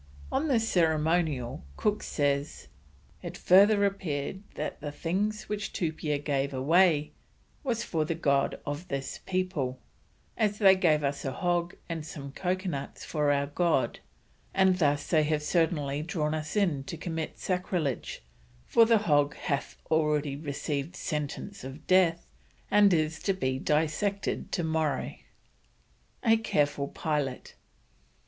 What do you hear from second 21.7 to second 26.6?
Death and is to be dissected tomorrow." A